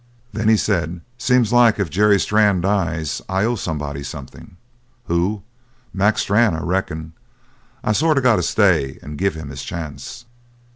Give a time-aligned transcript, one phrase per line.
[0.33, 4.57] Then he said: "Seems like if Jerry Strann dies I owe somebody something.
[5.05, 5.43] Who?
[5.93, 7.13] Mac Strann, I reckon.
[7.83, 10.25] I sort of got to stay and give him his chance."